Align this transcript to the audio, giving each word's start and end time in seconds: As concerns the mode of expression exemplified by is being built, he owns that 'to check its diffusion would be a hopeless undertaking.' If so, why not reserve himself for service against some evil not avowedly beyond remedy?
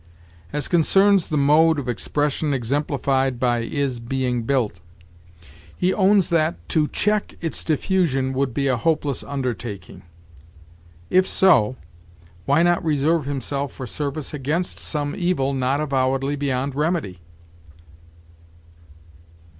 As 0.51 0.67
concerns 0.67 1.27
the 1.27 1.37
mode 1.37 1.77
of 1.77 1.87
expression 1.87 2.55
exemplified 2.55 3.39
by 3.39 3.59
is 3.59 3.99
being 3.99 4.41
built, 4.41 4.79
he 5.77 5.93
owns 5.93 6.29
that 6.29 6.55
'to 6.69 6.87
check 6.87 7.35
its 7.39 7.63
diffusion 7.63 8.33
would 8.33 8.51
be 8.51 8.67
a 8.67 8.77
hopeless 8.77 9.23
undertaking.' 9.23 10.01
If 11.11 11.27
so, 11.27 11.75
why 12.47 12.63
not 12.63 12.83
reserve 12.83 13.25
himself 13.25 13.73
for 13.73 13.85
service 13.85 14.33
against 14.33 14.79
some 14.79 15.13
evil 15.15 15.53
not 15.53 15.79
avowedly 15.79 16.35
beyond 16.35 16.73
remedy? 16.73 17.19